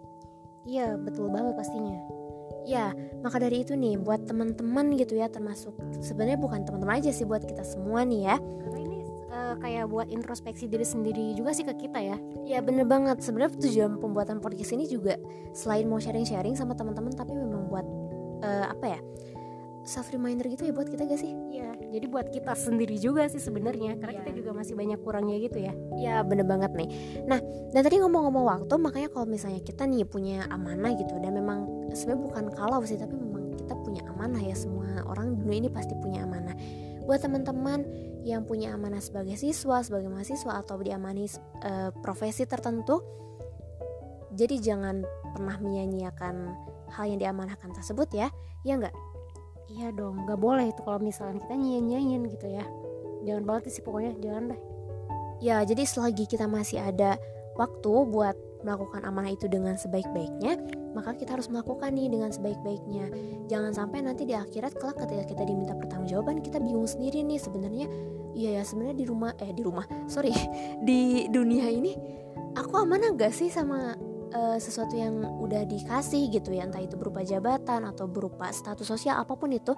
Iya 0.63 0.95
betul 0.95 1.27
banget 1.27 1.59
pastinya 1.59 2.22
Ya, 2.63 2.95
maka 3.19 3.43
dari 3.43 3.67
itu 3.67 3.75
nih 3.75 3.99
buat 3.99 4.23
teman-teman 4.23 4.95
gitu 4.95 5.19
ya 5.19 5.27
termasuk 5.27 5.75
sebenarnya 5.99 6.39
bukan 6.39 6.63
teman-teman 6.63 7.03
aja 7.03 7.11
sih 7.11 7.27
buat 7.27 7.43
kita 7.43 7.63
semua 7.67 8.07
nih 8.07 8.31
ya. 8.31 8.35
Karena 8.39 8.79
ini 8.79 8.99
uh, 9.31 9.55
kayak 9.59 9.85
buat 9.91 10.07
introspeksi 10.07 10.71
diri 10.71 10.87
sendiri 10.87 11.35
juga 11.35 11.51
sih 11.51 11.67
ke 11.67 11.75
kita 11.75 11.99
ya. 11.99 12.17
Ya 12.47 12.59
bener 12.63 12.87
banget. 12.87 13.19
Sebenarnya 13.19 13.59
tujuan 13.59 13.99
pembuatan 13.99 14.39
podcast 14.39 14.71
ini 14.75 14.87
juga 14.87 15.19
selain 15.51 15.85
mau 15.91 15.99
sharing-sharing 15.99 16.55
sama 16.55 16.71
teman-teman 16.73 17.11
tapi 17.11 17.35
memang 17.35 17.67
buat 17.67 17.85
uh, 18.43 18.71
apa 18.71 18.85
ya? 18.95 18.99
Self 19.83 20.11
reminder 20.15 20.47
gitu 20.47 20.67
ya 20.67 20.73
buat 20.75 20.87
kita 20.87 21.03
gak 21.07 21.19
sih? 21.19 21.31
Iya, 21.51 21.75
jadi 21.91 22.05
buat 22.07 22.27
kita 22.31 22.55
sendiri 22.55 22.95
juga 22.95 23.27
sih 23.27 23.39
sebenarnya 23.39 23.99
karena 23.99 24.13
ya. 24.15 24.19
kita 24.23 24.31
juga 24.39 24.51
masih 24.55 24.73
banyak 24.79 24.99
kurangnya 25.03 25.37
gitu 25.43 25.59
ya. 25.59 25.73
Ya 25.99 26.15
bener 26.23 26.47
banget 26.47 26.71
nih. 26.75 26.89
Nah 27.27 27.39
dan 27.75 27.81
tadi 27.83 27.99
ngomong-ngomong 27.99 28.45
waktu 28.47 28.73
makanya 28.79 29.09
kalau 29.11 29.27
misalnya 29.27 29.59
kita 29.59 29.83
nih 29.83 30.07
punya 30.07 30.47
amanah 30.49 30.95
gitu 30.95 31.19
dan 31.19 31.35
memang 31.35 31.91
sebenarnya 31.91 32.21
bukan 32.23 32.45
kalau 32.55 32.79
sih 32.87 32.97
tapi 32.97 33.13
memang 33.13 33.53
kita 33.59 33.75
punya 33.79 34.01
amanah 34.09 34.41
ya 34.41 34.55
semua 34.55 35.03
orang 35.05 35.35
dunia 35.37 35.67
ini 35.67 35.69
pasti 35.69 35.93
punya 35.99 36.23
amanah. 36.23 36.55
Buat 37.03 37.27
teman-teman 37.27 37.83
yang 38.23 38.47
punya 38.47 38.71
amanah 38.71 39.03
sebagai 39.03 39.35
siswa, 39.35 39.83
sebagai 39.83 40.07
mahasiswa 40.07 40.63
atau 40.63 40.79
diamani 40.79 41.27
uh, 41.67 41.91
profesi 41.99 42.47
tertentu, 42.47 43.03
jadi 44.31 44.55
jangan 44.63 45.03
pernah 45.35 45.59
menyia-nyiakan 45.59 46.35
hal 46.95 47.05
yang 47.11 47.19
diamanahkan 47.19 47.75
tersebut 47.75 48.07
ya, 48.15 48.31
ya 48.63 48.79
enggak? 48.79 48.95
Iya 49.73 49.89
dong 49.89 50.29
nggak 50.29 50.39
boleh 50.39 50.69
itu 50.69 50.81
kalau 50.85 51.01
misalnya 51.01 51.41
kita 51.41 51.55
nyanyiin 51.57 52.29
gitu 52.29 52.47
ya. 52.47 52.65
Jangan 53.25 53.43
banget 53.47 53.73
sih 53.73 53.81
pokoknya 53.81 54.13
jangan 54.21 54.53
deh. 54.53 54.61
Ya 55.41 55.65
jadi 55.65 55.83
selagi 55.83 56.29
kita 56.29 56.45
masih 56.45 56.79
ada 56.79 57.17
waktu 57.57 57.91
buat 58.07 58.37
melakukan 58.63 59.03
amanah 59.03 59.35
itu 59.35 59.51
dengan 59.51 59.75
sebaik-baiknya 59.75 60.55
maka 60.93 61.17
kita 61.17 61.35
harus 61.35 61.49
melakukan 61.49 61.89
nih 61.97 62.07
dengan 62.07 62.29
sebaik-baiknya. 62.29 63.09
Jangan 63.49 63.73
sampai 63.73 64.05
nanti 64.05 64.29
di 64.29 64.37
akhirat 64.37 64.77
kelak 64.77 65.01
ketika 65.01 65.25
kita 65.25 65.43
diminta 65.43 65.73
pertanggungjawaban 65.73 66.45
kita 66.45 66.61
bingung 66.61 66.85
sendiri 66.85 67.25
nih 67.25 67.41
sebenarnya. 67.41 67.89
Iya 68.33 68.61
ya 68.61 68.63
sebenarnya 68.65 68.97
di 68.97 69.05
rumah 69.09 69.31
eh 69.41 69.51
di 69.53 69.61
rumah 69.61 69.85
sorry 70.09 70.33
di 70.87 71.29
dunia 71.29 71.69
ini 71.69 71.93
aku 72.53 72.81
amanah 72.81 73.13
gak 73.13 73.33
sih 73.33 73.49
sama 73.49 73.97
uh, 74.33 74.57
sesuatu 74.57 74.97
yang 74.97 75.21
udah 75.21 75.63
dikasih 75.63 76.33
gitu 76.33 76.51
ya 76.51 76.65
entah 76.67 76.81
itu 76.81 76.97
berupa 76.97 77.21
jabatan 77.21 77.85
atau 77.87 78.09
berupa 78.09 78.49
status 78.49 78.85
sosial 78.85 79.21
apa 79.21 79.33
pun 79.37 79.53
itu 79.53 79.71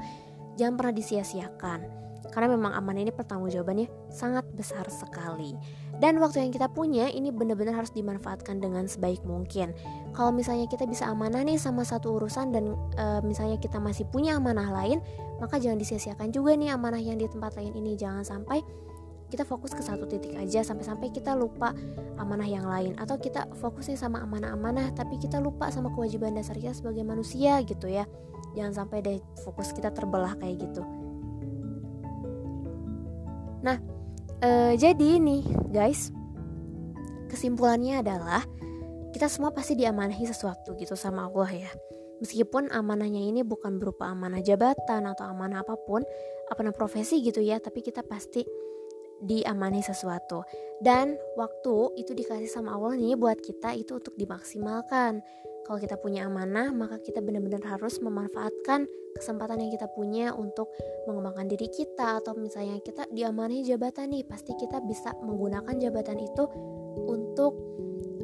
jangan 0.56 0.76
pernah 0.80 0.94
disia-siakan. 0.96 2.06
Karena 2.34 2.52
memang 2.52 2.76
aman 2.76 3.00
ini 3.00 3.16
pertanggungjawabannya 3.16 4.12
sangat 4.12 4.44
besar 4.58 4.84
sekali. 4.92 5.56
Dan 6.04 6.20
waktu 6.20 6.44
yang 6.44 6.52
kita 6.52 6.68
punya 6.68 7.08
ini 7.08 7.32
benar-benar 7.32 7.80
harus 7.80 7.96
dimanfaatkan 7.96 8.60
dengan 8.60 8.90
sebaik 8.92 9.24
mungkin. 9.24 9.72
Kalau 10.12 10.36
misalnya 10.36 10.68
kita 10.68 10.84
bisa 10.84 11.08
amanah 11.08 11.48
nih 11.48 11.56
sama 11.56 11.88
satu 11.88 12.20
urusan 12.20 12.52
dan 12.52 12.76
e, 13.00 13.06
misalnya 13.24 13.56
kita 13.56 13.80
masih 13.80 14.04
punya 14.12 14.36
amanah 14.36 14.68
lain 14.68 15.00
maka 15.40 15.60
jangan 15.60 15.80
disia-siakan 15.80 16.32
juga 16.36 16.56
nih 16.60 16.76
amanah 16.76 17.00
yang 17.00 17.16
di 17.16 17.28
tempat 17.30 17.56
lain 17.56 17.72
ini. 17.72 17.96
Jangan 17.96 18.28
sampai 18.28 18.60
kita 19.30 19.44
fokus 19.44 19.74
ke 19.74 19.82
satu 19.82 20.06
titik 20.06 20.38
aja 20.38 20.62
sampai-sampai 20.62 21.10
kita 21.10 21.34
lupa 21.34 21.74
amanah 22.22 22.46
yang 22.46 22.66
lain. 22.66 22.94
Atau 23.02 23.18
kita 23.18 23.50
fokusnya 23.58 23.98
sama 23.98 24.22
amanah-amanah 24.22 24.94
tapi 24.94 25.18
kita 25.18 25.42
lupa 25.42 25.70
sama 25.74 25.90
kewajiban 25.94 26.38
dasar 26.38 26.56
kita 26.58 26.78
sebagai 26.78 27.02
manusia 27.02 27.60
gitu 27.66 27.90
ya. 27.90 28.06
Jangan 28.54 28.86
sampai 28.86 28.98
deh 29.04 29.18
fokus 29.44 29.74
kita 29.74 29.90
terbelah 29.92 30.38
kayak 30.38 30.62
gitu. 30.62 30.84
Nah 33.66 33.82
e, 34.40 34.78
jadi 34.78 35.18
nih 35.18 35.44
guys 35.74 36.14
kesimpulannya 37.28 38.00
adalah 38.00 38.46
kita 39.12 39.32
semua 39.32 39.56
pasti 39.56 39.80
diamanahi 39.80 40.28
sesuatu 40.28 40.76
gitu 40.76 40.94
sama 40.94 41.28
Allah 41.28 41.68
ya. 41.68 41.72
Meskipun 42.24 42.72
amanahnya 42.72 43.20
ini 43.20 43.44
bukan 43.44 43.76
berupa 43.76 44.08
amanah 44.08 44.40
jabatan 44.40 45.04
atau 45.04 45.28
amanah 45.28 45.68
apa 45.68 45.76
pun, 45.76 46.00
amanah 46.52 46.72
profesi 46.72 47.20
gitu 47.20 47.44
ya, 47.44 47.60
tapi 47.60 47.84
kita 47.84 48.08
pasti 48.08 48.48
diamani 49.24 49.80
sesuatu. 49.80 50.44
Dan 50.84 51.16
waktu 51.40 51.96
itu 51.96 52.12
dikasih 52.12 52.52
sama 52.52 52.76
Allah 52.76 53.00
nih 53.00 53.16
buat 53.16 53.40
kita 53.40 53.76
itu 53.76 54.00
untuk 54.00 54.16
dimaksimalkan. 54.20 55.24
Kalau 55.66 55.80
kita 55.82 55.98
punya 55.98 56.30
amanah 56.30 56.70
maka 56.76 57.02
kita 57.02 57.26
benar-benar 57.26 57.64
harus 57.66 57.98
memanfaatkan 57.98 58.86
kesempatan 59.18 59.66
yang 59.66 59.72
kita 59.74 59.90
punya 59.96 60.36
untuk 60.36 60.70
mengembangkan 61.10 61.48
diri 61.50 61.72
kita. 61.72 62.22
Atau 62.22 62.38
misalnya 62.38 62.78
kita 62.84 63.08
diamani 63.10 63.66
jabatan 63.66 64.14
nih 64.14 64.28
pasti 64.28 64.54
kita 64.60 64.84
bisa 64.86 65.16
menggunakan 65.24 65.74
jabatan 65.80 66.22
itu 66.22 66.44
untuk 67.10 67.56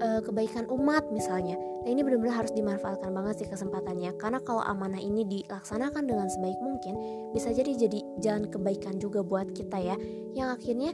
uh, 0.01 0.19
kebaikan 0.25 0.65
umat 0.67 1.07
misalnya. 1.13 1.55
Nah 1.85 1.89
ini 1.89 2.01
benar-benar 2.01 2.43
harus 2.43 2.53
dimanfaatkan 2.53 3.13
banget 3.13 3.45
sih 3.45 3.47
kesempatannya 3.49 4.17
karena 4.17 4.41
kalau 4.41 4.61
amanah 4.65 4.99
ini 4.99 5.25
dilaksanakan 5.25 6.03
dengan 6.09 6.27
sebaik 6.27 6.57
mungkin 6.61 6.93
bisa 7.31 7.53
jadi 7.53 7.73
jadi 7.77 7.99
jalan 8.21 8.49
kebaikan 8.49 8.97
juga 8.97 9.21
buat 9.21 9.49
kita 9.53 9.77
ya 9.81 9.95
yang 10.33 10.53
akhirnya 10.53 10.93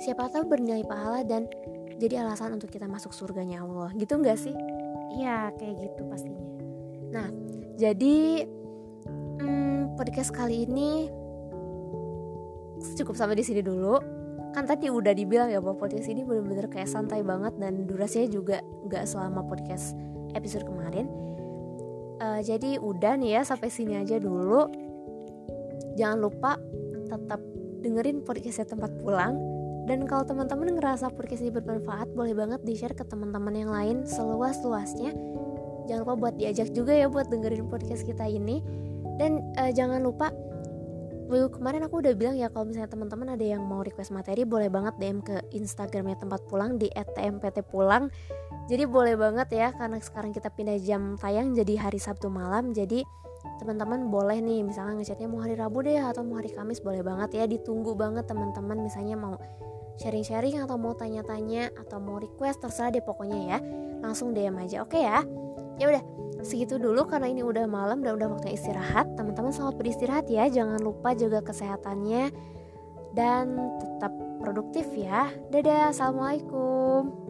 siapa 0.00 0.28
tahu 0.28 0.48
bernilai 0.48 0.84
pahala 0.84 1.24
dan 1.24 1.48
jadi 1.96 2.24
alasan 2.24 2.56
untuk 2.56 2.68
kita 2.68 2.84
masuk 2.84 3.12
surganya 3.16 3.64
Allah 3.64 3.92
gitu 3.96 4.16
nggak 4.16 4.36
sih? 4.40 4.52
Iya 5.16 5.52
kayak 5.56 5.74
gitu 5.80 6.02
pastinya. 6.08 6.44
Nah 7.12 7.28
jadi 7.76 8.44
hmm, 9.40 9.96
podcast 9.96 10.32
kali 10.32 10.68
ini 10.68 11.08
cukup 12.96 13.16
sampai 13.16 13.40
di 13.40 13.44
sini 13.44 13.64
dulu 13.64 14.15
kan 14.52 14.64
tadi 14.64 14.92
udah 14.92 15.12
dibilang 15.12 15.48
ya 15.50 15.58
bahwa 15.62 15.80
podcast 15.80 16.10
ini 16.10 16.22
bener-bener 16.22 16.68
kayak 16.70 16.88
santai 16.88 17.20
banget 17.24 17.54
dan 17.58 17.86
durasinya 17.88 18.28
juga 18.30 18.56
nggak 18.86 19.04
selama 19.08 19.44
podcast 19.46 19.96
episode 20.36 20.68
kemarin. 20.68 21.08
Uh, 22.16 22.40
jadi 22.40 22.80
udah 22.80 23.20
nih 23.20 23.40
ya 23.40 23.42
sampai 23.44 23.68
sini 23.68 24.00
aja 24.00 24.16
dulu. 24.16 24.68
Jangan 25.96 26.18
lupa 26.20 26.56
tetap 27.08 27.40
dengerin 27.84 28.24
podcastnya 28.24 28.66
tempat 28.68 28.92
pulang. 29.00 29.36
Dan 29.86 30.02
kalau 30.10 30.26
teman-teman 30.26 30.74
ngerasa 30.74 31.14
podcast 31.14 31.46
ini 31.46 31.54
bermanfaat 31.54 32.10
boleh 32.10 32.34
banget 32.34 32.60
di 32.66 32.74
share 32.74 32.96
ke 32.96 33.06
teman-teman 33.06 33.54
yang 33.54 33.70
lain 33.70 33.96
seluas-luasnya. 34.02 35.14
Jangan 35.86 36.02
lupa 36.02 36.14
buat 36.18 36.34
diajak 36.34 36.74
juga 36.74 36.90
ya 36.90 37.06
buat 37.06 37.30
dengerin 37.30 37.70
podcast 37.70 38.02
kita 38.02 38.26
ini. 38.26 38.64
Dan 39.16 39.54
uh, 39.56 39.70
jangan 39.70 40.02
lupa 40.02 40.34
Minggu 41.26 41.58
kemarin 41.58 41.82
aku 41.82 41.98
udah 41.98 42.14
bilang 42.14 42.38
ya 42.38 42.46
kalau 42.46 42.70
misalnya 42.70 42.86
teman-teman 42.86 43.34
ada 43.34 43.42
yang 43.42 43.66
mau 43.66 43.82
request 43.82 44.14
materi 44.14 44.46
boleh 44.46 44.70
banget 44.70 44.94
DM 45.02 45.18
ke 45.26 45.42
Instagramnya 45.50 46.22
tempat 46.22 46.46
pulang 46.46 46.78
di 46.78 46.86
@tmpt 46.94 47.66
pulang. 47.66 48.06
Jadi 48.70 48.86
boleh 48.86 49.18
banget 49.18 49.50
ya 49.50 49.68
karena 49.74 49.98
sekarang 49.98 50.30
kita 50.30 50.54
pindah 50.54 50.78
jam 50.78 51.18
tayang 51.18 51.50
jadi 51.50 51.82
hari 51.82 51.98
Sabtu 51.98 52.30
malam. 52.30 52.70
Jadi 52.70 53.02
teman-teman 53.58 54.10
boleh 54.10 54.38
nih 54.38 54.62
misalnya 54.62 55.02
ngechatnya 55.02 55.26
mau 55.30 55.42
hari 55.42 55.54
Rabu 55.58 55.82
deh 55.82 55.98
atau 55.98 56.22
mau 56.26 56.38
hari 56.38 56.50
Kamis 56.50 56.82
boleh 56.82 57.02
banget 57.02 57.42
ya 57.42 57.44
ditunggu 57.46 57.94
banget 57.94 58.26
teman-teman 58.26 58.78
misalnya 58.82 59.14
mau 59.14 59.34
sharing-sharing 59.96 60.60
atau 60.60 60.76
mau 60.76 60.92
tanya-tanya 60.92 61.72
atau 61.74 62.02
mau 62.02 62.20
request 62.20 62.60
terserah 62.60 62.92
deh 62.92 63.00
pokoknya 63.00 63.40
ya 63.56 63.58
langsung 64.04 64.36
DM 64.36 64.60
aja 64.60 64.84
oke 64.84 64.98
ya 64.98 65.24
ya 65.80 65.84
udah 65.88 66.02
segitu 66.44 66.76
dulu 66.76 67.08
karena 67.08 67.32
ini 67.32 67.40
udah 67.40 67.64
malam 67.64 68.04
dan 68.04 68.16
udah 68.20 68.28
waktunya 68.28 68.56
istirahat 68.56 69.05
teman-teman 69.36 69.52
selamat 69.52 69.76
beristirahat 69.76 70.26
ya. 70.32 70.48
Jangan 70.48 70.80
lupa 70.80 71.12
jaga 71.12 71.44
kesehatannya. 71.44 72.32
Dan 73.12 73.60
tetap 73.76 74.16
produktif 74.40 74.88
ya. 74.96 75.28
Dadah 75.52 75.92
assalamualaikum 75.92 77.25